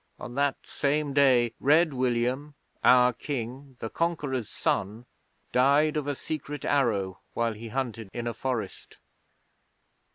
On 0.19 0.33
that 0.33 0.55
same 0.65 1.13
day 1.13 1.53
Red 1.59 1.93
William 1.93 2.55
our 2.83 3.13
King, 3.13 3.75
the 3.77 3.89
Conqueror's 3.91 4.49
son, 4.49 5.05
died 5.51 5.95
of 5.95 6.07
a 6.07 6.15
secret 6.15 6.65
arrow 6.65 7.19
while 7.35 7.53
he 7.53 7.67
hunted 7.67 8.09
in 8.11 8.25
a 8.25 8.33
forest. 8.33 8.97